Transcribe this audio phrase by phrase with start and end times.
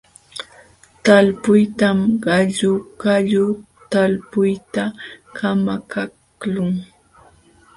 [1.03, 3.43] Talpuytam qalluqallu
[3.91, 4.83] talpuyta
[5.37, 6.71] kamakaqlun.